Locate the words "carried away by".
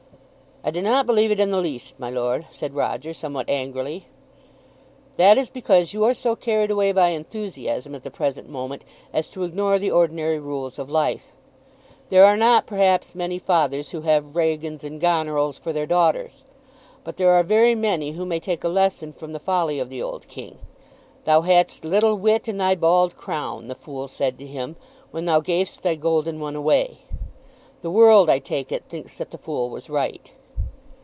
6.35-7.07